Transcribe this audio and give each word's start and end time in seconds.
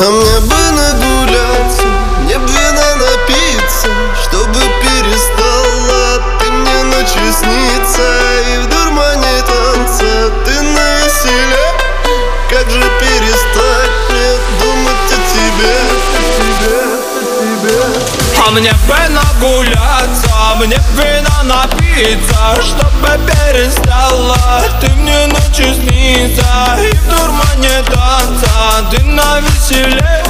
А 0.00 0.10
мне 0.10 0.38
бы 0.38 0.54
нагуляться, 0.54 1.82
мне 2.20 2.38
бы 2.38 2.46
вина 2.46 2.94
напиться 2.94 3.88
Чтобы 4.22 4.60
перестала 4.80 6.22
ты 6.38 6.52
мне 6.52 6.84
ночью 6.84 7.32
сниться 7.32 8.06
И 8.54 8.58
в 8.58 8.68
дурмане 8.68 9.42
танца. 9.42 10.30
Ты 10.44 10.60
на 10.62 10.98
веселе? 10.98 11.58
Как 12.48 12.70
же 12.70 12.80
перестать 13.00 13.90
мне 14.08 14.30
думать 14.60 15.10
о 15.10 15.18
тебе, 15.34 15.74
о 16.14 16.22
тебе, 16.38 16.78
о 17.16 17.42
тебе 17.42 17.78
А 18.46 18.50
мне 18.52 18.72
бы 18.86 19.08
нагуляться, 19.08 20.30
а 20.32 20.54
мне 20.54 20.76
бы 20.76 21.02
вина 21.02 21.42
напиться 21.42 22.62
Чтобы 22.62 23.18
перестала 23.26 24.62
ты 24.80 24.90
мне 24.90 25.26
ночью 25.26 25.74
сниться 25.74 26.77
ты 28.82 29.02
на 29.04 29.40
веселе. 29.40 30.24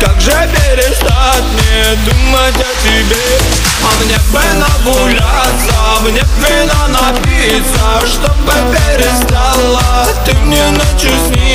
Как 0.00 0.20
же 0.20 0.30
перестать 0.30 1.44
мне 1.52 1.96
думать 2.04 2.54
о 2.56 2.82
тебе? 2.82 3.40
А 3.82 4.04
мне 4.04 4.18
бы 4.30 4.42
нагуляться, 4.58 5.74
а 5.74 6.00
мне 6.00 6.22
бы 6.22 6.54
напиться 6.88 8.06
Чтобы 8.06 8.52
перестала. 8.72 10.06
Ты 10.24 10.32
мне 10.34 10.64
ночью 10.70 11.10
сниться 11.28 11.51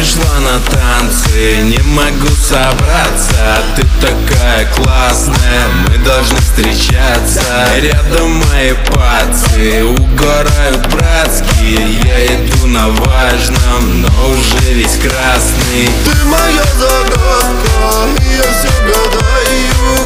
пришла 0.00 0.40
на 0.40 0.58
танцы, 0.60 1.58
не 1.62 1.78
могу 1.92 2.28
собраться. 2.28 3.62
Ты 3.76 3.82
такая 4.00 4.66
классная, 4.74 5.68
мы 5.86 5.98
должны 5.98 6.38
встречаться. 6.38 7.42
Рядом 7.76 8.42
мои 8.50 8.72
пацы, 8.92 9.84
угорают 9.84 10.86
братские 10.86 12.00
Я 12.02 12.26
иду 12.34 12.66
на 12.68 12.88
важном, 12.88 14.00
но 14.00 14.30
уже 14.30 14.72
весь 14.72 14.96
красный. 14.96 15.90
Ты 16.06 16.24
моя 16.24 16.64
загадка, 16.78 18.08
я 18.20 18.42
все 18.42 18.72
гадаю 18.86 19.20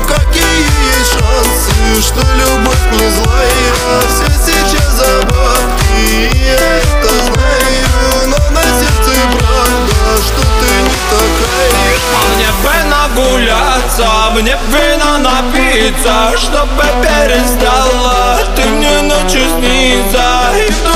Какие 0.09 0.64
вина 14.85 15.19
напиться 15.19 16.37
Чтобы 16.37 16.85
перестала 17.03 18.39
ты 18.57 18.65
мне 18.69 19.01
ночью 19.03 19.43
сниться 19.59 20.23
И 20.57 20.94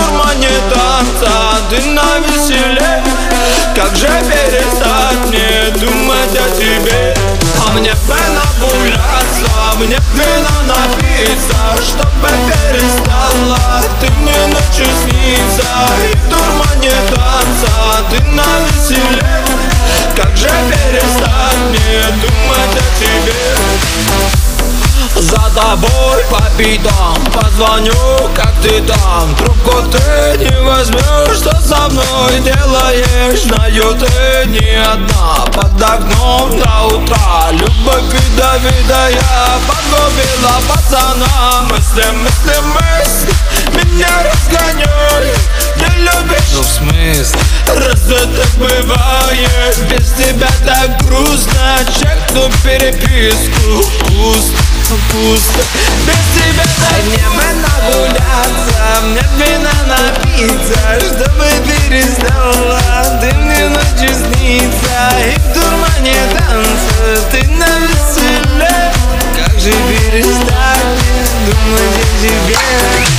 пятам 26.58 27.16
Позвоню, 27.32 27.92
как 28.34 28.52
ты 28.62 28.82
там. 28.82 29.34
Трубку 29.36 29.82
ты 29.90 30.38
не 30.38 30.60
возьмешь 30.62 31.36
Что 31.36 31.52
со 31.60 31.88
мной 31.88 32.40
делаешь? 32.40 33.42
Знаю, 33.42 33.96
ты 33.98 34.46
не 34.48 34.74
одна. 34.76 35.46
Под 35.54 35.82
окном 35.82 36.58
до 36.58 36.96
утра. 36.96 37.50
Любовь 37.52 38.14
и 38.14 38.36
Давида 38.36 39.10
я 39.10 39.58
Погубила 39.68 40.60
пацана. 40.68 41.62
Мысли, 41.70 42.04
мысли, 42.12 42.60
мысли 42.60 43.32
Меня 43.72 44.08
разгоняют. 44.24 45.38
Не 45.76 46.02
любишь? 46.02 46.52
Ну 46.54 46.62
в 46.62 46.66
смысле? 46.66 47.40
Разве 47.68 48.18
так 48.18 48.50
бывает? 48.56 49.78
Без 49.90 50.12
тебя 50.12 50.48
так 50.66 51.02
грустно. 51.04 51.78
Чекну 51.98 52.50
переписку. 52.64 53.88
Пусто, 54.06 54.62
пусто. 55.10 55.62
Без 56.06 56.42
тебя 56.42 56.64
так 56.64 57.04
не 57.04 57.26
бы 57.36 57.44
нагуляться. 57.62 59.02
Мне 59.02 59.22
вина 59.36 59.72
напиться 59.86 60.80
Чтобы 61.00 61.46
перестала. 61.66 62.80
Ты 63.20 63.34
мне 63.34 63.68
ночью 63.68 64.14
снится. 64.14 65.10
И 65.26 65.38
в 65.38 65.52
дурмане 65.52 66.16
танца 66.32 67.28
Ты 67.30 67.48
на 67.48 67.78
веселе. 67.80 68.92
Как 69.36 69.58
же 69.60 69.72
перестать? 69.72 70.98
Думать 71.46 71.96
о 71.96 72.22
тебе 72.22 73.17